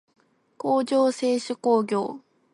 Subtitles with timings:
[0.57, 2.21] 工場制手工業